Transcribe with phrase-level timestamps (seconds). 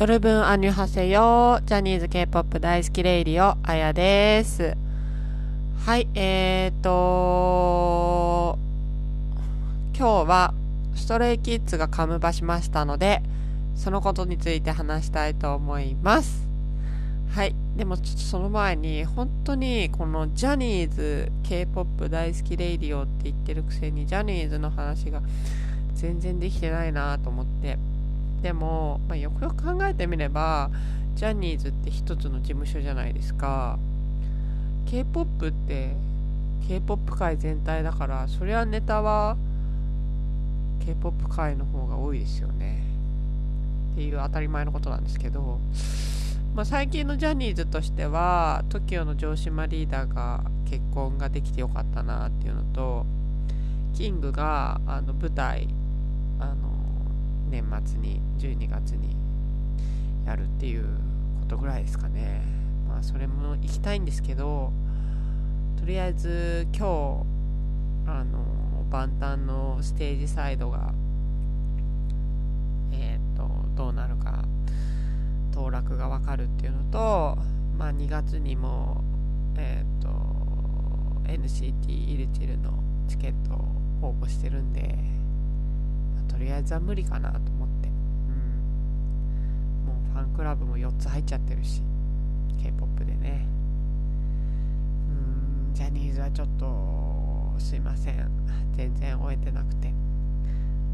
[0.00, 4.76] 여러분 안녕하세요ジャニーズ K-POP 大好きレイディオあやです。
[5.84, 8.56] はいえーと
[9.98, 10.54] 今日は
[10.94, 13.24] Stray Kids がカムバしましたので
[13.74, 16.46] そのことについて話したいと思います。
[17.30, 25.22] はいでもちょっとその前に本当にこのジャニーズ K-POP 大好きレイディオって言ってるくせにジャニーズの話が
[25.94, 27.97] 全然できてないなと思って。
[28.42, 30.70] でも、まあ、よくよく考えてみれば
[31.14, 33.78] ジャニーズって一つの事務所じゃないですか。
[34.86, 35.94] K-POP って
[36.66, 39.36] K-POP 界全体だからそりゃネタは
[40.84, 42.82] K-POP 界の方が多いですよね。
[43.92, 45.58] っていう当たり前のことなんですけど、
[46.54, 53.06] まあ、最近のジャニーズとしては TOKIO の城島リーダーが結婚ができてよかったなっていうのと
[53.94, 55.68] キングがあの舞台
[56.38, 56.77] あの
[57.48, 59.16] 年末に12月に
[60.26, 60.84] やるっていう
[61.40, 62.42] ことぐらいですかね。
[62.88, 64.72] まあそれも行きたいんですけど
[65.78, 67.24] とりあえず今
[68.06, 70.92] 日あの万端のステージサイドが
[72.92, 74.44] えっ、ー、とどうなるか
[75.52, 77.38] 当落が分かるっていうのと
[77.76, 79.04] まあ2月にも
[79.56, 80.08] えっ、ー、と
[81.24, 84.98] NCT イルチルのチケットを応募してるんで
[86.38, 87.90] とりあえずは無理かなと思って、う
[89.90, 91.82] ん、もうファンクラブも4つ入っちゃってるし。
[92.62, 93.44] K-POP でね。
[95.08, 95.74] うん。
[95.74, 98.30] ジャニーズはちょっとすいません。
[98.76, 99.92] 全然終えてなくて。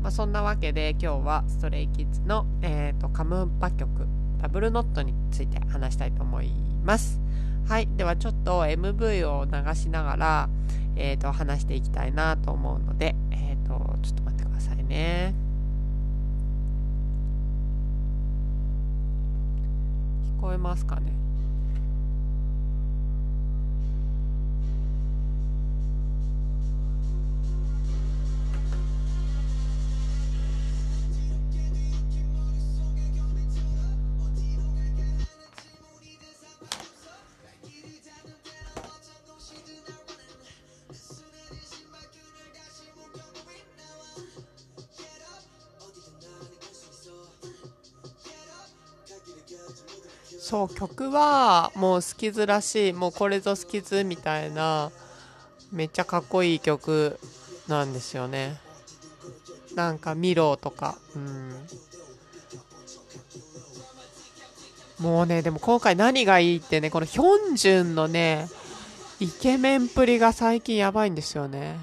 [0.00, 4.06] まあ、そんなわけで今日はストレイキッズの、えーと、カムンパ曲
[4.40, 6.52] ダブルノットについて話したいと思い
[6.84, 7.20] ます。
[7.66, 7.88] はい。
[7.96, 10.48] ではちょっと MV を流しながら、
[10.94, 15.34] えーと、話していきたいなと思うので、えーとちょっと待ってくださいね。
[20.38, 21.12] 聞こえますかね？
[50.52, 54.90] そう曲はもう好きずらしいもうこれぞ好きずみたいな
[55.72, 57.18] めっちゃかっこいい曲
[57.68, 58.58] なんですよね。
[59.74, 61.52] なんか「ミロ」とかうん。
[64.98, 68.46] もうねでも今回何がいいってねこのヒョンジュンのね
[69.20, 71.78] イケメンプリが最近やばいんですよね。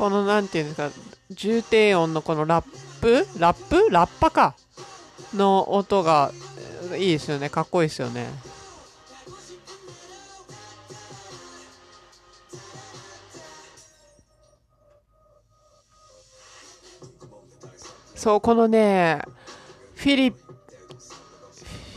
[0.00, 0.90] このなんていうんですか
[1.30, 2.64] 重低音のこのラッ
[3.02, 3.26] プ？
[3.38, 3.90] ラップ？
[3.90, 4.56] ラッパか？
[5.36, 6.32] の音が
[6.96, 7.50] いいですよね。
[7.50, 8.26] かっこいいですよね。
[18.14, 19.20] そうこのね
[19.96, 20.36] フィリフ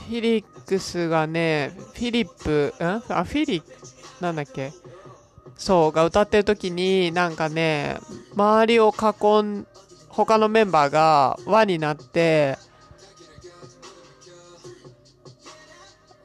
[0.10, 2.86] ィリックスがねフィリップん？
[2.86, 3.64] あフィリ
[4.20, 4.74] なんだっけ？
[5.64, 7.98] そうが歌ってる時になんかね
[8.36, 9.66] 周りを囲ん
[10.10, 12.58] 他のメンバーが輪になって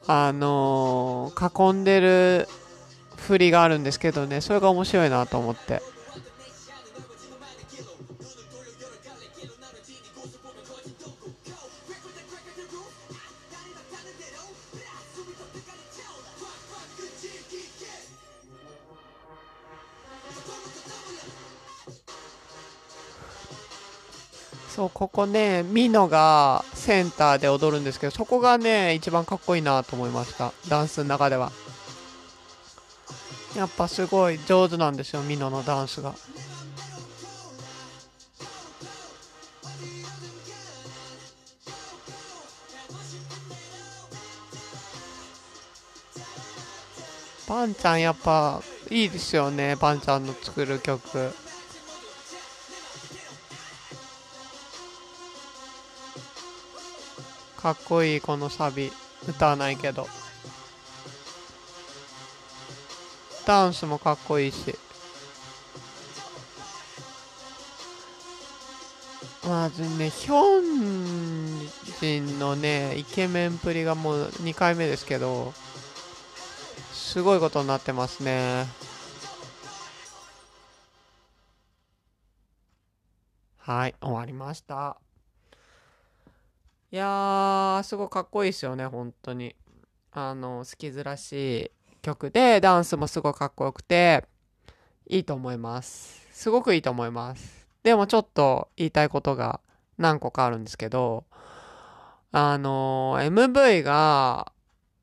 [0.07, 2.49] あのー、囲んでる
[3.15, 5.81] 振りがあるんですけどねそれが面白いなと思って。
[24.79, 30.53] そうここねミノがセンターで踊るんですけどそこがね一番かっこいいなと思いました。
[30.69, 31.51] ダンスの中では。
[33.57, 36.13] やっぱすごい上手なんですよミノのダンスが。
[47.49, 51.33] パンちゃんやっぱいいですよねパンちゃんの作る曲。
[57.61, 58.91] かっこいいこのサビ
[59.27, 60.07] 歌わないけど
[63.45, 64.75] ダンスもかっこいいし
[69.47, 71.19] まずねヒョン
[71.99, 75.53] 人のね、イケメンプリがもう2回目ですけど、
[76.93, 78.65] すごいことになってますね。
[83.57, 84.97] はい、終わりました。
[86.91, 89.55] いやー、すごいかっこいいですよね、本当に。
[90.11, 91.71] あの、好きずらしい
[92.01, 94.25] 曲で、ダンスもすごいかっこよくて、
[95.07, 96.27] いいと思います。
[96.31, 97.67] すごくいいと思います。
[97.83, 99.59] でもちょっと言いたいことが
[99.99, 101.25] 何個かあるんですけど、
[102.31, 104.51] あの、MV が、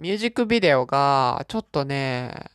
[0.01, 2.51] ミュージックビデオが、ちょっとね、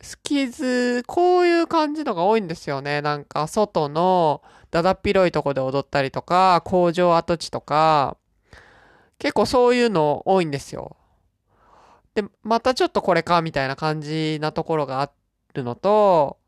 [0.00, 3.00] スキズ、こういう感じのが多いんですよね。
[3.00, 4.42] なんか、外の、
[4.72, 8.16] だだっ広いとこで踊ったりとか、工場跡地とか、
[9.22, 10.96] 結構そういうの多いんですよ。
[12.14, 15.12] で、またちょっとこれか、みたいな感じなところがあ
[15.54, 16.38] るのと、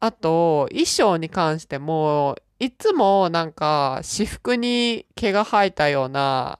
[0.00, 6.58] あと、衣装に関しても、いつもなんか私服に毛が生えたような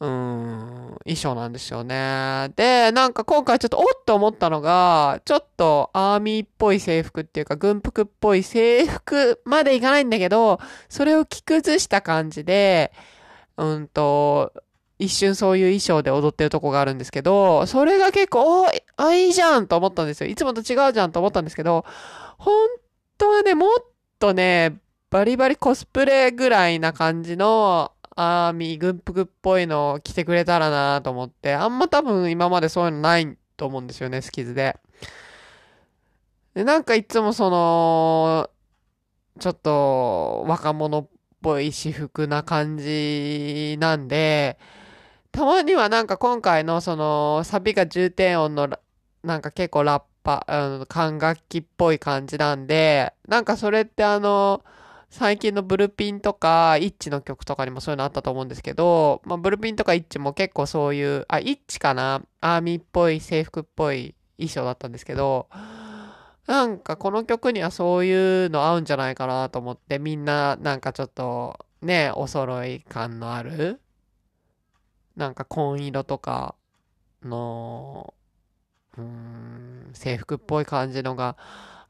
[0.00, 2.52] うーん、衣装なんですよね。
[2.56, 12.92] で、なんか今回ちょっとおっと思ったのが、ちょっとアーミーっぽい制服っていうか軍服っぽい制服までいかないんだけど、それを着崩した感じで、
[13.56, 14.52] うんと、
[14.98, 18.66] 一瞬そういう衣装で踊ってるとこがあるんですけど、それが結構、お
[18.96, 20.30] あ、いいじゃんと思ったんですよ。
[20.30, 21.84] いつもと違うじゃんと思ったんですけど、
[22.38, 22.54] 本
[23.18, 23.70] 当はね、もっ
[24.18, 24.78] とね、
[25.10, 34.76] バリバリコスプレぐらいな感じのアーミー、軍服っぽいのを着てくれたらなと思って、あんま多分今までそういうのないと思うんですよね、スキズで。
[36.54, 38.50] で、なんかいつもその、
[39.40, 41.08] ちょっと若者っ
[41.44, 44.58] ぽい私服な感じなんで、
[45.30, 48.68] たまにはなんか今回のそのサビが重低音の
[49.22, 54.64] なんか結構ラッパ、うん、管楽器っぽい感じなんで、なんかそれってあの、
[55.10, 62.22] 最近のブルピンとか、イッチの曲とかにもそういうのあったと思うんですけど、まあ、ブルピンとかイッチも結構そういう、あ、イッチかな？
[62.40, 65.48] アーミーっぽい制服っぽい衣装だったんですけど、
[66.46, 73.80] なんかこの曲にはそういうの合うんじゃないかなと思って、みんななんかちょっとね、お揃い感のある、
[75.16, 76.54] なんか紺色とか
[77.22, 78.14] の、
[78.98, 81.36] うーん、制服っぽい感じのが、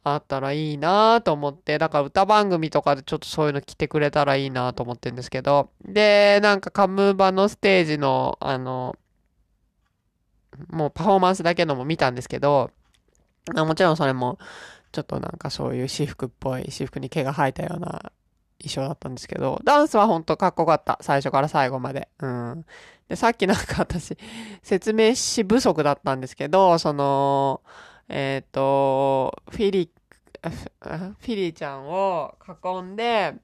[0.04, 8.96] あったらいいなと思って、だから歌番組とかでちょっとそういうの来てくれたらいいなと思ってるんですけど、で、なんかカムーバのステージの、あの、
[10.68, 12.70] もうパフォーマンスだけのも見たんですけど、
[13.52, 14.38] もちろんそれも、
[14.92, 18.12] ちょっとなんかそういう私服っぽい、私服に毛が生えたような
[18.60, 20.98] 衣装だったんですけど、ダンスはほんとかっこよかった。
[21.02, 22.08] 最初から最後まで。
[22.20, 22.64] うん。
[23.08, 24.16] で、さっきなんか私、
[24.62, 27.62] 説明し不足だったんですけど、その、
[28.08, 29.90] えっ、ー、と、フィリ、
[30.42, 33.34] フィリちゃんを囲んで、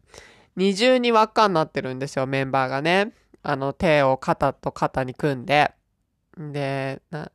[0.56, 3.12] 二重に輪っかになってるんですよ、メンバーがね。
[3.42, 5.72] あの、手を肩と肩に組んで。
[6.38, 7.30] で、な、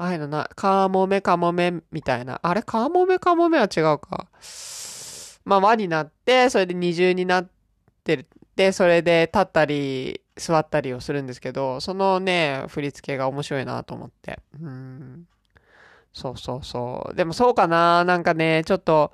[0.00, 2.40] ああいうのな、カモメカモメみたいな。
[2.42, 2.62] あれ？
[2.62, 4.28] カモメカモメは違うか。
[5.44, 7.48] まあ、輪になって、それで二重になっ
[8.02, 8.26] てる。
[8.56, 14.38] で、それで立ったり、座ったりをするんですけど、そのね、振り付けが面白いなと思って。
[14.58, 15.26] うん。
[16.14, 17.14] そうそうそう。
[17.14, 19.12] でもそうかななんかね、ちょっと、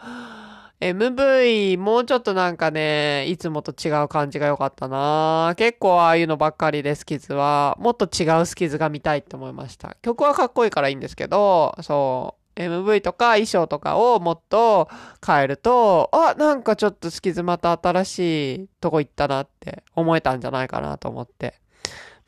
[0.80, 9.96] MV もうちょっとなんかね、いつもと違う感じが良かったな結構ああいうのばっかりでスキズは、もっと違うスキズが見たいって思いました。
[10.02, 14.88] 曲はかっこいいからいいんですけど、そう、MV とか衣装とかをもっと
[15.26, 21.54] 変えると、あ、なんかちょっとスキズまた新しいとこ行ったなって思えたんじゃないかなと思って。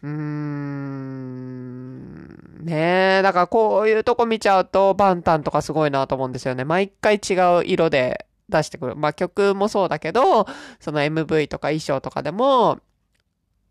[0.02, 2.28] うーん。
[2.64, 6.64] ねえ、だからこういうとこ見ちゃうと、バンタンとかすごいなと思うんですよね。
[6.64, 8.97] 毎回違う色で出してくる。
[8.97, 10.47] まあ曲もそうだけど、
[10.81, 12.81] その MV とか衣装とかでも、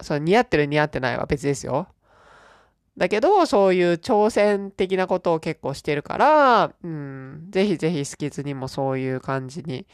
[0.02, 1.88] その似合ってる似合ってないは別ですよ。
[2.98, 9.86] だけど、そういう挑戦的なことを結構してるから、うん、ぜひぜひスキズにもそういう感じに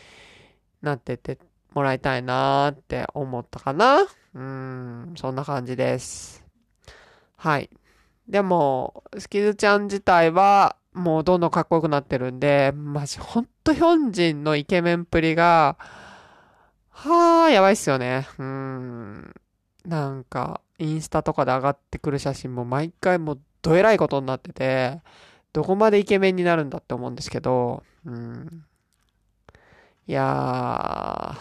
[0.82, 1.38] なってって
[1.74, 4.06] もらいたいなーって思ったかな。
[4.34, 6.44] うん、そんな感じです。
[7.36, 7.70] はい。
[8.28, 15.78] でも、スキズちゃん自体は、もうどんどんかっこよくなってるんで、マジ、ほんとヒョンジンのイケメンっぷりが、
[16.90, 18.28] はあ、やばいっすよね。
[18.38, 19.34] うん。
[19.86, 25.02] なんか、インスタとかで上がってくる写真も毎回もうどえらいことになってて、
[25.52, 28.66] どこまでイケメンになるんだって思うんですけど、うん。
[30.08, 31.38] いや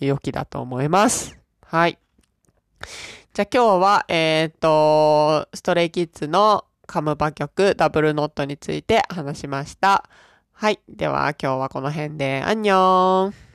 [0.00, 1.38] ー、良きだと思います。
[1.62, 1.98] はい。
[3.34, 10.08] じゃあ今日は、えっ、ー、と、ストレイキッズのカムバ曲ダブルノットについて話しました。
[10.52, 10.80] はい。
[10.88, 13.47] では今日はこの辺で、アンニョン